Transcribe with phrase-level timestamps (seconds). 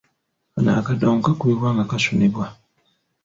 [0.53, 2.45] Kano akadongo kakubibwa nga kasunibwa.